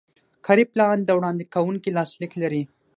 [0.45, 2.63] کاري پلان د وړاندې کوونکي لاسلیک لري.